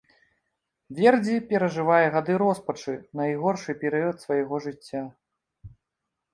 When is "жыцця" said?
4.67-5.07